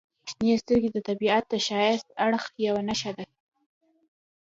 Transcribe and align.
•شنې 0.29 0.53
سترګې 0.61 0.89
د 0.93 0.97
طبیعت 1.09 1.43
د 1.49 1.53
ښایسته 1.65 2.11
اړخ 2.25 2.43
یوه 2.67 2.81
نښه 2.87 3.11
ده. 3.17 3.25